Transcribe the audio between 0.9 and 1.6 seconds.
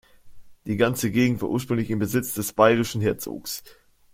Gegend war